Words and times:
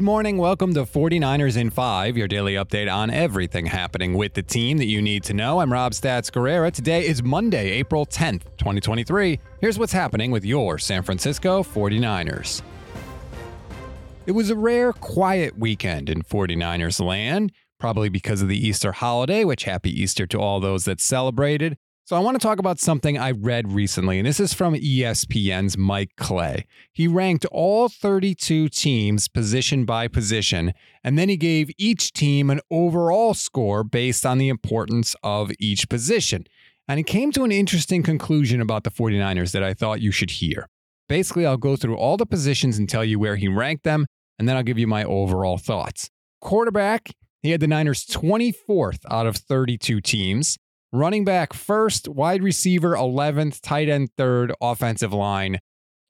morning. 0.00 0.38
Welcome 0.38 0.72
to 0.74 0.84
49ers 0.84 1.56
in 1.56 1.70
5, 1.70 2.16
your 2.16 2.28
daily 2.28 2.54
update 2.54 2.92
on 2.92 3.10
everything 3.10 3.66
happening 3.66 4.14
with 4.14 4.34
the 4.34 4.42
team 4.42 4.78
that 4.78 4.86
you 4.86 5.02
need 5.02 5.24
to 5.24 5.34
know. 5.34 5.60
I'm 5.60 5.72
Rob 5.72 5.92
Stats 5.92 6.30
Guerrera. 6.30 6.72
Today 6.72 7.06
is 7.06 7.22
Monday, 7.22 7.70
April 7.70 8.06
10th, 8.06 8.44
2023. 8.56 9.38
Here's 9.60 9.78
what's 9.78 9.92
happening 9.92 10.30
with 10.30 10.44
your 10.44 10.78
San 10.78 11.02
Francisco 11.02 11.62
49ers. 11.62 12.62
It 14.26 14.32
was 14.32 14.50
a 14.50 14.56
rare, 14.56 14.92
quiet 14.92 15.58
weekend 15.58 16.08
in 16.08 16.22
49ers 16.22 17.04
land, 17.04 17.52
probably 17.78 18.08
because 18.08 18.42
of 18.42 18.48
the 18.48 18.66
Easter 18.66 18.92
holiday, 18.92 19.44
which 19.44 19.64
happy 19.64 19.90
Easter 19.90 20.26
to 20.28 20.38
all 20.38 20.60
those 20.60 20.84
that 20.84 21.00
celebrated. 21.00 21.76
So, 22.10 22.16
I 22.16 22.18
want 22.18 22.34
to 22.34 22.44
talk 22.44 22.58
about 22.58 22.80
something 22.80 23.16
I 23.16 23.30
read 23.30 23.70
recently, 23.70 24.18
and 24.18 24.26
this 24.26 24.40
is 24.40 24.52
from 24.52 24.74
ESPN's 24.74 25.78
Mike 25.78 26.10
Clay. 26.16 26.66
He 26.92 27.06
ranked 27.06 27.44
all 27.52 27.88
32 27.88 28.68
teams 28.68 29.28
position 29.28 29.84
by 29.84 30.08
position, 30.08 30.72
and 31.04 31.16
then 31.16 31.28
he 31.28 31.36
gave 31.36 31.70
each 31.78 32.12
team 32.12 32.50
an 32.50 32.62
overall 32.68 33.32
score 33.32 33.84
based 33.84 34.26
on 34.26 34.38
the 34.38 34.48
importance 34.48 35.14
of 35.22 35.52
each 35.60 35.88
position. 35.88 36.46
And 36.88 36.98
he 36.98 37.04
came 37.04 37.30
to 37.30 37.44
an 37.44 37.52
interesting 37.52 38.02
conclusion 38.02 38.60
about 38.60 38.82
the 38.82 38.90
49ers 38.90 39.52
that 39.52 39.62
I 39.62 39.72
thought 39.72 40.00
you 40.00 40.10
should 40.10 40.32
hear. 40.32 40.68
Basically, 41.08 41.46
I'll 41.46 41.56
go 41.56 41.76
through 41.76 41.96
all 41.96 42.16
the 42.16 42.26
positions 42.26 42.76
and 42.76 42.88
tell 42.88 43.04
you 43.04 43.20
where 43.20 43.36
he 43.36 43.46
ranked 43.46 43.84
them, 43.84 44.06
and 44.36 44.48
then 44.48 44.56
I'll 44.56 44.64
give 44.64 44.80
you 44.80 44.88
my 44.88 45.04
overall 45.04 45.58
thoughts. 45.58 46.10
Quarterback, 46.40 47.10
he 47.40 47.52
had 47.52 47.60
the 47.60 47.68
Niners 47.68 48.04
24th 48.04 48.98
out 49.08 49.28
of 49.28 49.36
32 49.36 50.00
teams. 50.00 50.58
Running 50.92 51.24
back 51.24 51.52
first, 51.52 52.08
wide 52.08 52.42
receiver 52.42 52.96
11th, 52.96 53.60
tight 53.60 53.88
end 53.88 54.10
third, 54.16 54.52
offensive 54.60 55.12
line 55.12 55.60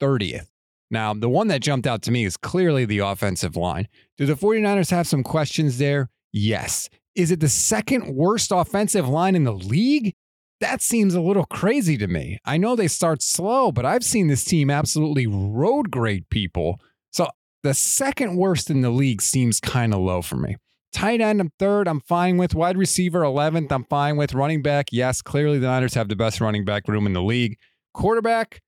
30th. 0.00 0.46
Now, 0.90 1.12
the 1.12 1.28
one 1.28 1.48
that 1.48 1.60
jumped 1.60 1.86
out 1.86 2.00
to 2.02 2.10
me 2.10 2.24
is 2.24 2.38
clearly 2.38 2.86
the 2.86 3.00
offensive 3.00 3.56
line. 3.56 3.88
Do 4.16 4.24
the 4.24 4.34
49ers 4.34 4.90
have 4.90 5.06
some 5.06 5.22
questions 5.22 5.76
there? 5.76 6.08
Yes. 6.32 6.88
Is 7.14 7.30
it 7.30 7.40
the 7.40 7.48
second 7.50 8.14
worst 8.14 8.52
offensive 8.54 9.06
line 9.06 9.36
in 9.36 9.44
the 9.44 9.52
league? 9.52 10.14
That 10.60 10.80
seems 10.80 11.14
a 11.14 11.20
little 11.20 11.44
crazy 11.44 11.98
to 11.98 12.06
me. 12.06 12.38
I 12.46 12.56
know 12.56 12.74
they 12.74 12.88
start 12.88 13.22
slow, 13.22 13.72
but 13.72 13.84
I've 13.84 14.04
seen 14.04 14.28
this 14.28 14.44
team 14.44 14.70
absolutely 14.70 15.26
road 15.26 15.90
grade 15.90 16.30
people. 16.30 16.80
So 17.12 17.28
the 17.62 17.74
second 17.74 18.36
worst 18.36 18.70
in 18.70 18.80
the 18.80 18.90
league 18.90 19.20
seems 19.20 19.60
kind 19.60 19.92
of 19.92 20.00
low 20.00 20.22
for 20.22 20.36
me. 20.36 20.56
Tight 20.92 21.20
end, 21.20 21.40
I'm 21.40 21.52
third. 21.58 21.86
I'm 21.86 22.00
fine 22.00 22.36
with. 22.36 22.54
Wide 22.54 22.76
receiver, 22.76 23.20
11th. 23.20 23.70
I'm 23.70 23.84
fine 23.84 24.16
with. 24.16 24.34
Running 24.34 24.62
back, 24.62 24.86
yes. 24.92 25.22
Clearly, 25.22 25.58
the 25.58 25.66
Niners 25.66 25.94
have 25.94 26.08
the 26.08 26.16
best 26.16 26.40
running 26.40 26.64
back 26.64 26.88
room 26.88 27.06
in 27.06 27.12
the 27.12 27.22
league. 27.22 27.56
Quarterback, 27.94 28.60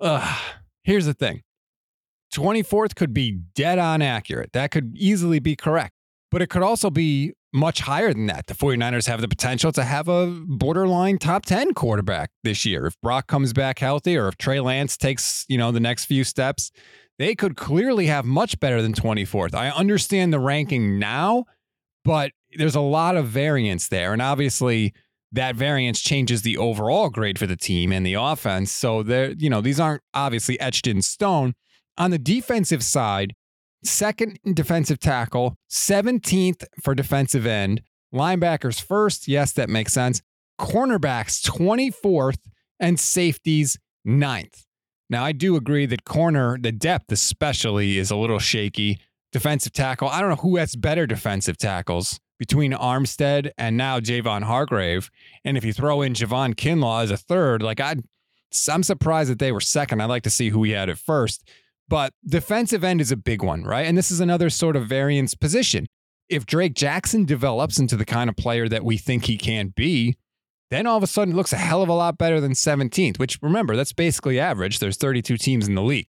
ugh. 0.00 0.40
Here's 0.82 1.06
the 1.06 1.14
thing 1.14 1.42
24th 2.34 2.94
could 2.94 3.14
be 3.14 3.40
dead 3.54 3.78
on 3.78 4.02
accurate. 4.02 4.52
That 4.52 4.70
could 4.70 4.96
easily 4.96 5.38
be 5.38 5.56
correct, 5.56 5.94
but 6.30 6.42
it 6.42 6.48
could 6.48 6.62
also 6.62 6.90
be 6.90 7.32
much 7.54 7.80
higher 7.80 8.12
than 8.12 8.26
that. 8.26 8.48
The 8.48 8.54
49ers 8.54 9.06
have 9.06 9.20
the 9.20 9.28
potential 9.28 9.70
to 9.72 9.84
have 9.84 10.08
a 10.08 10.26
borderline 10.26 11.18
top 11.18 11.46
10 11.46 11.72
quarterback 11.72 12.30
this 12.42 12.66
year. 12.66 12.86
If 12.86 13.00
Brock 13.00 13.28
comes 13.28 13.52
back 13.52 13.78
healthy 13.78 14.16
or 14.16 14.26
if 14.26 14.36
Trey 14.36 14.58
Lance 14.58 14.96
takes, 14.96 15.44
you 15.48 15.56
know, 15.56 15.70
the 15.70 15.80
next 15.80 16.06
few 16.06 16.24
steps, 16.24 16.72
they 17.18 17.34
could 17.34 17.56
clearly 17.56 18.06
have 18.06 18.24
much 18.24 18.58
better 18.60 18.82
than 18.82 18.92
24th. 18.92 19.54
I 19.54 19.70
understand 19.70 20.32
the 20.32 20.40
ranking 20.40 20.98
now, 20.98 21.44
but 22.04 22.32
there's 22.56 22.74
a 22.74 22.80
lot 22.80 23.16
of 23.16 23.26
variance 23.26 23.88
there. 23.88 24.12
And 24.12 24.20
obviously, 24.20 24.92
that 25.32 25.56
variance 25.56 26.00
changes 26.00 26.42
the 26.42 26.56
overall 26.56 27.10
grade 27.10 27.38
for 27.38 27.46
the 27.46 27.56
team 27.56 27.92
and 27.92 28.06
the 28.06 28.14
offense. 28.14 28.70
So 28.70 29.02
there, 29.02 29.32
you 29.32 29.50
know, 29.50 29.60
these 29.60 29.80
aren't 29.80 30.02
obviously 30.14 30.58
etched 30.60 30.86
in 30.86 31.02
stone. 31.02 31.54
On 31.98 32.10
the 32.10 32.18
defensive 32.18 32.82
side, 32.82 33.34
second 33.84 34.38
in 34.44 34.54
defensive 34.54 34.98
tackle, 34.98 35.56
17th 35.70 36.64
for 36.82 36.94
defensive 36.94 37.46
end, 37.46 37.82
linebackers 38.12 38.80
first. 38.80 39.28
Yes, 39.28 39.52
that 39.52 39.68
makes 39.68 39.92
sense. 39.92 40.22
Cornerbacks 40.60 41.42
24th 41.42 42.38
and 42.78 42.98
safeties 42.98 43.76
9th. 44.06 44.64
Now, 45.10 45.24
I 45.24 45.32
do 45.32 45.56
agree 45.56 45.86
that 45.86 46.04
corner, 46.04 46.58
the 46.58 46.72
depth 46.72 47.12
especially, 47.12 47.98
is 47.98 48.10
a 48.10 48.16
little 48.16 48.38
shaky. 48.38 48.98
Defensive 49.32 49.72
tackle, 49.72 50.08
I 50.08 50.20
don't 50.20 50.30
know 50.30 50.36
who 50.36 50.56
has 50.56 50.76
better 50.76 51.06
defensive 51.06 51.58
tackles 51.58 52.20
between 52.38 52.72
Armstead 52.72 53.50
and 53.58 53.76
now 53.76 54.00
Javon 54.00 54.44
Hargrave. 54.44 55.10
And 55.44 55.56
if 55.56 55.64
you 55.64 55.72
throw 55.72 56.02
in 56.02 56.14
Javon 56.14 56.54
Kinlaw 56.54 57.02
as 57.02 57.10
a 57.10 57.16
third, 57.16 57.62
like 57.62 57.80
i 57.80 57.96
I'm 58.70 58.84
surprised 58.84 59.30
that 59.30 59.40
they 59.40 59.50
were 59.50 59.60
second. 59.60 60.00
I'd 60.00 60.06
like 60.06 60.22
to 60.22 60.30
see 60.30 60.50
who 60.50 60.62
he 60.62 60.70
had 60.70 60.88
at 60.88 60.98
first. 60.98 61.48
But 61.88 62.12
defensive 62.24 62.84
end 62.84 63.00
is 63.00 63.10
a 63.10 63.16
big 63.16 63.42
one, 63.42 63.64
right? 63.64 63.86
And 63.86 63.98
this 63.98 64.10
is 64.10 64.20
another 64.20 64.48
sort 64.48 64.76
of 64.76 64.86
variance 64.86 65.34
position. 65.34 65.86
If 66.28 66.46
Drake 66.46 66.74
Jackson 66.74 67.24
develops 67.24 67.78
into 67.78 67.96
the 67.96 68.04
kind 68.04 68.30
of 68.30 68.36
player 68.36 68.68
that 68.68 68.84
we 68.84 68.96
think 68.96 69.24
he 69.24 69.36
can 69.36 69.68
be, 69.68 70.16
then 70.70 70.86
all 70.86 70.96
of 70.96 71.02
a 71.02 71.06
sudden 71.06 71.34
it 71.34 71.36
looks 71.36 71.52
a 71.52 71.56
hell 71.56 71.82
of 71.82 71.88
a 71.88 71.94
lot 71.94 72.18
better 72.18 72.40
than 72.40 72.52
17th, 72.52 73.18
which 73.18 73.38
remember, 73.42 73.76
that's 73.76 73.92
basically 73.92 74.40
average. 74.40 74.78
There's 74.78 74.96
32 74.96 75.36
teams 75.36 75.68
in 75.68 75.74
the 75.74 75.82
league. 75.82 76.08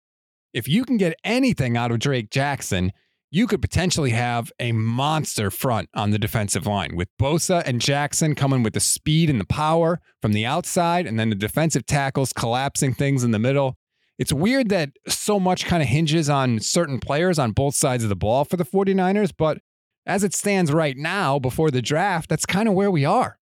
If 0.53 0.69
you 0.69 0.85
can 0.85 0.97
get 0.97 1.19
anything 1.25 1.77
out 1.77 1.93
of 1.93 2.01
Drake 2.01 2.31
Jackson, 2.31 2.93
you 3.31 3.47
could 3.47 3.63
potentially 3.63 4.11
have 4.11 4.51
a 4.59 4.73
monster 4.73 5.51
front 5.51 5.89
on 5.95 6.11
the 6.11 6.19
defensive 6.19 6.67
line 6.67 6.97
with 6.97 7.09
Bosa 7.21 7.63
and 7.65 7.81
Jackson 7.81 8.35
coming 8.35 8.65
with 8.65 8.75
the 8.75 8.81
speed 8.81 9.31
and 9.31 9.41
the 9.41 9.45
power 9.45 10.01
from 10.21 10.33
the 10.33 10.45
outside, 10.45 11.07
and 11.07 11.19
then 11.19 11.31
the 11.31 11.37
defensive 11.37 11.87
tackles 11.87 12.33
collapsing 12.33 12.93
things 12.93 13.23
in 13.23 13.31
the 13.31 13.39
middle. 13.39 13.77
It's 14.19 14.33
weird 14.33 14.69
that 14.71 14.91
so 15.09 15.41
much 15.41 15.65
kind 15.65 15.83
of 15.83 15.89
hinges 15.89 16.29
on 16.29 16.59
certain 16.59 16.99
players 16.99 17.39
on 17.39 17.53
both 17.53 17.75
sides 17.75 18.03
of 18.03 18.09
the 18.09 18.17
ball 18.17 18.45
for 18.45 18.57
the 18.57 18.67
49ers, 18.67 19.33
but 19.37 19.59
as 20.05 20.25
it 20.25 20.35
stands 20.35 20.73
right 20.73 20.97
now 20.97 21.39
before 21.39 21.71
the 21.71 21.81
draft, 21.81 22.29
that's 22.29 22.45
kind 22.45 22.69
of 22.69 22.75
where 22.75 22.91
we 22.91 23.05
are. 23.05 23.39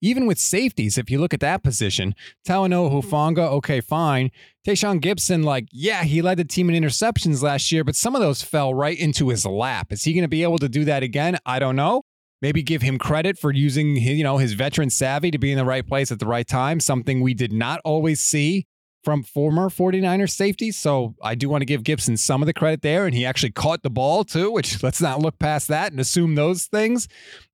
Even 0.00 0.26
with 0.26 0.38
safeties, 0.38 0.96
if 0.96 1.10
you 1.10 1.18
look 1.18 1.34
at 1.34 1.40
that 1.40 1.62
position, 1.62 2.14
Talanoa 2.46 2.90
mm-hmm. 2.90 3.08
Hufanga, 3.08 3.50
okay, 3.52 3.80
fine. 3.80 4.30
Tashaun 4.66 5.00
Gipson, 5.00 5.44
like, 5.44 5.66
yeah, 5.72 6.04
he 6.04 6.22
led 6.22 6.38
the 6.38 6.44
team 6.44 6.70
in 6.70 6.82
interceptions 6.82 7.42
last 7.42 7.72
year, 7.72 7.82
but 7.84 7.96
some 7.96 8.14
of 8.14 8.20
those 8.20 8.42
fell 8.42 8.72
right 8.74 8.98
into 8.98 9.28
his 9.28 9.44
lap. 9.44 9.92
Is 9.92 10.04
he 10.04 10.12
going 10.12 10.22
to 10.22 10.28
be 10.28 10.42
able 10.42 10.58
to 10.58 10.68
do 10.68 10.84
that 10.84 11.02
again? 11.02 11.38
I 11.44 11.58
don't 11.58 11.76
know. 11.76 12.02
Maybe 12.40 12.62
give 12.62 12.82
him 12.82 12.98
credit 12.98 13.36
for 13.36 13.52
using, 13.52 13.96
you 13.96 14.22
know, 14.22 14.38
his 14.38 14.52
veteran 14.52 14.90
savvy 14.90 15.32
to 15.32 15.38
be 15.38 15.50
in 15.50 15.58
the 15.58 15.64
right 15.64 15.86
place 15.86 16.12
at 16.12 16.20
the 16.20 16.26
right 16.26 16.46
time, 16.46 16.78
something 16.78 17.20
we 17.20 17.34
did 17.34 17.52
not 17.52 17.80
always 17.84 18.20
see 18.20 18.66
from 19.08 19.22
former 19.22 19.70
49ers 19.70 20.32
safety. 20.32 20.70
So 20.70 21.14
I 21.22 21.34
do 21.34 21.48
want 21.48 21.62
to 21.62 21.64
give 21.64 21.82
Gipson 21.82 22.18
some 22.18 22.42
of 22.42 22.46
the 22.46 22.52
credit 22.52 22.82
there. 22.82 23.06
And 23.06 23.14
he 23.14 23.24
actually 23.24 23.52
caught 23.52 23.82
the 23.82 23.88
ball 23.88 24.22
too, 24.22 24.50
which 24.50 24.82
let's 24.82 25.00
not 25.00 25.20
look 25.20 25.38
past 25.38 25.68
that 25.68 25.92
and 25.92 25.98
assume 25.98 26.34
those 26.34 26.66
things. 26.66 27.08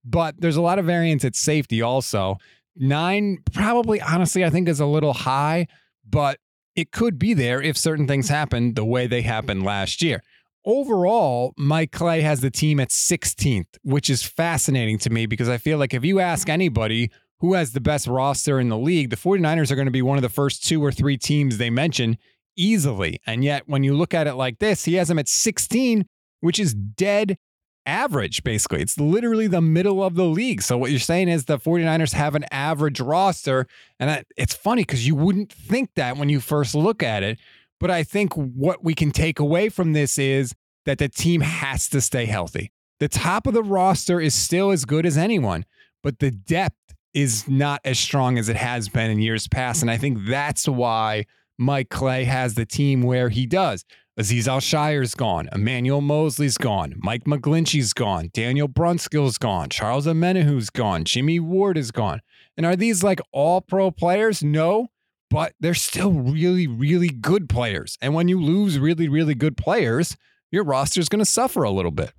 But 0.04 0.40
there's 0.40 0.56
a 0.56 0.60
lot 0.60 0.80
of 0.80 0.84
variance 0.84 1.24
at 1.24 1.36
safety 1.36 1.80
also. 1.80 2.38
Nine, 2.74 3.38
probably, 3.52 4.00
honestly, 4.00 4.44
I 4.44 4.50
think 4.50 4.68
is 4.68 4.80
a 4.80 4.86
little 4.86 5.12
high, 5.12 5.68
but 6.04 6.40
it 6.74 6.90
could 6.90 7.20
be 7.20 7.34
there 7.34 7.62
if 7.62 7.76
certain 7.76 8.08
things 8.08 8.28
happen 8.28 8.74
the 8.74 8.84
way 8.84 9.06
they 9.06 9.22
happened 9.22 9.62
last 9.62 10.02
year. 10.02 10.24
Overall, 10.64 11.54
Mike 11.56 11.92
Clay 11.92 12.22
has 12.22 12.40
the 12.40 12.50
team 12.50 12.80
at 12.80 12.88
16th, 12.88 13.78
which 13.84 14.10
is 14.10 14.24
fascinating 14.24 14.98
to 14.98 15.10
me 15.10 15.26
because 15.26 15.48
I 15.48 15.58
feel 15.58 15.78
like 15.78 15.94
if 15.94 16.04
you 16.04 16.18
ask 16.18 16.48
anybody 16.48 17.12
who 17.40 17.54
has 17.54 17.72
the 17.72 17.80
best 17.80 18.06
roster 18.06 18.60
in 18.60 18.68
the 18.68 18.78
league, 18.78 19.10
the 19.10 19.16
49ers 19.16 19.70
are 19.70 19.76
going 19.76 19.86
to 19.86 19.92
be 19.92 20.02
one 20.02 20.18
of 20.18 20.22
the 20.22 20.28
first 20.28 20.64
two 20.64 20.82
or 20.82 20.92
three 20.92 21.16
teams 21.16 21.58
they 21.58 21.70
mention 21.70 22.16
easily. 22.56 23.20
And 23.26 23.44
yet, 23.44 23.64
when 23.66 23.82
you 23.82 23.94
look 23.94 24.14
at 24.14 24.26
it 24.26 24.34
like 24.34 24.58
this, 24.58 24.84
he 24.84 24.94
has 24.94 25.08
them 25.08 25.18
at 25.18 25.28
16, 25.28 26.06
which 26.40 26.58
is 26.58 26.74
dead 26.74 27.36
average, 27.86 28.42
basically. 28.44 28.80
It's 28.80 28.98
literally 28.98 29.46
the 29.46 29.60
middle 29.60 30.02
of 30.02 30.14
the 30.14 30.24
league. 30.24 30.62
So, 30.62 30.78
what 30.78 30.90
you're 30.90 31.00
saying 31.00 31.28
is 31.28 31.44
the 31.44 31.58
49ers 31.58 32.12
have 32.12 32.34
an 32.34 32.44
average 32.50 33.00
roster. 33.00 33.66
And 33.98 34.24
it's 34.36 34.54
funny 34.54 34.82
because 34.82 35.06
you 35.06 35.14
wouldn't 35.14 35.52
think 35.52 35.90
that 35.96 36.16
when 36.16 36.28
you 36.28 36.40
first 36.40 36.74
look 36.74 37.02
at 37.02 37.22
it. 37.22 37.38
But 37.80 37.90
I 37.90 38.02
think 38.04 38.32
what 38.34 38.84
we 38.84 38.94
can 38.94 39.10
take 39.10 39.38
away 39.38 39.68
from 39.68 39.92
this 39.92 40.18
is 40.18 40.54
that 40.86 40.98
the 40.98 41.08
team 41.08 41.40
has 41.40 41.88
to 41.90 42.00
stay 42.00 42.26
healthy. 42.26 42.70
The 43.00 43.08
top 43.08 43.46
of 43.46 43.54
the 43.54 43.62
roster 43.62 44.20
is 44.20 44.34
still 44.34 44.70
as 44.70 44.84
good 44.84 45.04
as 45.04 45.18
anyone, 45.18 45.64
but 46.02 46.20
the 46.20 46.30
depth 46.30 46.93
is 47.14 47.48
not 47.48 47.80
as 47.84 47.98
strong 47.98 48.38
as 48.38 48.48
it 48.48 48.56
has 48.56 48.88
been 48.88 49.10
in 49.10 49.20
years 49.20 49.48
past. 49.48 49.82
And 49.82 49.90
I 49.90 49.96
think 49.96 50.18
that's 50.26 50.68
why 50.68 51.26
Mike 51.56 51.88
Clay 51.88 52.24
has 52.24 52.54
the 52.54 52.66
team 52.66 53.02
where 53.02 53.28
he 53.28 53.46
does. 53.46 53.84
Azeez 54.18 54.46
Al-Shaair's 54.46 55.14
gone. 55.14 55.48
Emmanuel 55.52 56.00
Moseley's 56.00 56.56
gone. 56.56 56.94
Mike 56.98 57.24
McGlinchey's 57.24 57.92
gone. 57.92 58.30
Daniel 58.32 58.68
Brunskill's 58.68 59.38
gone. 59.38 59.68
Charles 59.68 60.06
Omenihu's 60.06 60.70
gone. 60.70 61.04
Jimmy 61.04 61.40
Ward 61.40 61.76
is 61.76 61.90
gone. 61.90 62.20
And 62.56 62.64
are 62.64 62.76
these 62.76 63.02
like 63.02 63.20
all 63.32 63.60
pro 63.60 63.90
players? 63.90 64.42
No, 64.42 64.88
but 65.30 65.54
they're 65.58 65.74
still 65.74 66.12
really, 66.12 66.68
really 66.68 67.08
good 67.08 67.48
players. 67.48 67.98
And 68.00 68.14
when 68.14 68.28
you 68.28 68.40
lose 68.40 68.78
really, 68.78 69.08
really 69.08 69.34
good 69.34 69.56
players, 69.56 70.16
your 70.52 70.62
roster's 70.62 71.08
going 71.08 71.18
to 71.18 71.24
suffer 71.24 71.64
a 71.64 71.70
little 71.70 71.90
bit. 71.90 72.12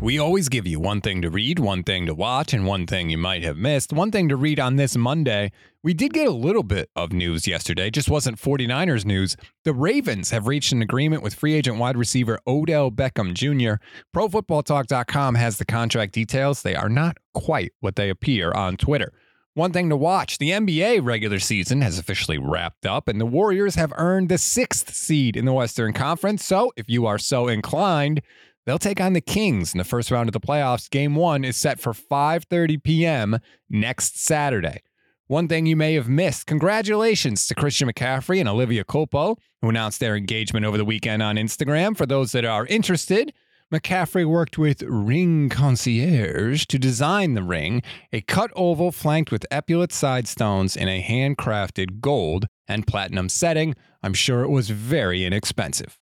We 0.00 0.20
always 0.20 0.48
give 0.48 0.64
you 0.64 0.78
one 0.78 1.00
thing 1.00 1.22
to 1.22 1.28
read, 1.28 1.58
one 1.58 1.82
thing 1.82 2.06
to 2.06 2.14
watch, 2.14 2.54
and 2.54 2.64
one 2.64 2.86
thing 2.86 3.10
you 3.10 3.18
might 3.18 3.42
have 3.42 3.56
missed. 3.56 3.92
One 3.92 4.12
thing 4.12 4.28
to 4.28 4.36
read 4.36 4.60
on 4.60 4.76
this 4.76 4.96
Monday. 4.96 5.50
We 5.82 5.92
did 5.92 6.12
get 6.12 6.28
a 6.28 6.32
little 6.32 6.62
bit 6.62 6.88
of 6.94 7.12
news 7.12 7.48
yesterday, 7.48 7.90
just 7.90 8.08
wasn't 8.08 8.40
49ers 8.40 9.04
news. 9.04 9.36
The 9.64 9.72
Ravens 9.72 10.30
have 10.30 10.46
reached 10.46 10.70
an 10.70 10.82
agreement 10.82 11.24
with 11.24 11.34
free 11.34 11.54
agent 11.54 11.78
wide 11.78 11.96
receiver 11.96 12.38
Odell 12.46 12.92
Beckham 12.92 13.34
Jr. 13.34 13.82
ProFootballTalk.com 14.14 15.34
has 15.34 15.58
the 15.58 15.64
contract 15.64 16.12
details. 16.12 16.62
They 16.62 16.76
are 16.76 16.88
not 16.88 17.16
quite 17.34 17.72
what 17.80 17.96
they 17.96 18.08
appear 18.08 18.52
on 18.52 18.76
Twitter. 18.76 19.12
One 19.54 19.72
thing 19.72 19.88
to 19.88 19.96
watch 19.96 20.38
the 20.38 20.50
NBA 20.50 21.04
regular 21.04 21.40
season 21.40 21.80
has 21.80 21.98
officially 21.98 22.38
wrapped 22.38 22.86
up, 22.86 23.08
and 23.08 23.20
the 23.20 23.26
Warriors 23.26 23.74
have 23.74 23.92
earned 23.96 24.28
the 24.28 24.38
sixth 24.38 24.94
seed 24.94 25.36
in 25.36 25.46
the 25.46 25.52
Western 25.52 25.92
Conference. 25.92 26.44
So, 26.44 26.70
if 26.76 26.88
you 26.88 27.06
are 27.06 27.18
so 27.18 27.48
inclined, 27.48 28.22
They'll 28.68 28.78
take 28.78 29.00
on 29.00 29.14
the 29.14 29.22
Kings 29.22 29.72
in 29.72 29.78
the 29.78 29.84
first 29.84 30.10
round 30.10 30.28
of 30.28 30.34
the 30.34 30.40
playoffs. 30.40 30.90
Game 30.90 31.14
1 31.14 31.42
is 31.42 31.56
set 31.56 31.80
for 31.80 31.94
5:30 31.94 32.82
p.m. 32.82 33.38
next 33.70 34.18
Saturday. 34.18 34.82
One 35.26 35.48
thing 35.48 35.64
you 35.64 35.74
may 35.74 35.94
have 35.94 36.06
missed. 36.06 36.44
Congratulations 36.46 37.46
to 37.46 37.54
Christian 37.54 37.90
McCaffrey 37.90 38.40
and 38.40 38.46
Olivia 38.46 38.84
Culpo, 38.84 39.38
who 39.62 39.70
announced 39.70 40.00
their 40.00 40.14
engagement 40.14 40.66
over 40.66 40.76
the 40.76 40.84
weekend 40.84 41.22
on 41.22 41.36
Instagram. 41.36 41.96
For 41.96 42.04
those 42.04 42.32
that 42.32 42.44
are 42.44 42.66
interested, 42.66 43.32
McCaffrey 43.72 44.26
worked 44.26 44.58
with 44.58 44.82
Ring 44.82 45.48
Concierge 45.48 46.66
to 46.66 46.78
design 46.78 47.32
the 47.32 47.42
ring, 47.42 47.82
a 48.12 48.20
cut 48.20 48.50
oval 48.54 48.92
flanked 48.92 49.32
with 49.32 49.46
epaulette 49.50 49.92
side 49.92 50.28
stones 50.28 50.76
in 50.76 50.88
a 50.88 51.02
handcrafted 51.02 52.00
gold 52.00 52.48
and 52.68 52.86
platinum 52.86 53.30
setting. 53.30 53.74
I'm 54.02 54.12
sure 54.12 54.42
it 54.42 54.50
was 54.50 54.68
very 54.68 55.24
inexpensive. 55.24 55.98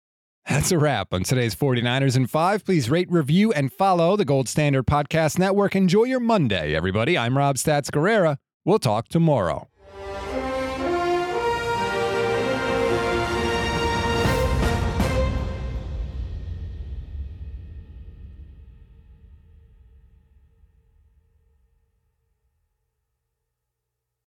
That's 0.48 0.72
a 0.72 0.78
wrap 0.78 1.14
on 1.14 1.22
today's 1.22 1.54
49ers 1.54 2.16
in 2.16 2.26
5. 2.26 2.64
Please 2.64 2.90
rate, 2.90 3.10
review, 3.10 3.52
and 3.52 3.72
follow 3.72 4.16
the 4.16 4.24
Gold 4.24 4.48
Standard 4.48 4.86
Podcast 4.86 5.38
Network. 5.38 5.76
Enjoy 5.76 6.04
your 6.04 6.20
Monday, 6.20 6.74
everybody. 6.74 7.16
I'm 7.16 7.38
Rob 7.38 7.56
Stats 7.56 7.90
Guerrera. 7.90 8.38
We'll 8.64 8.80
talk 8.80 9.08
tomorrow. 9.08 9.68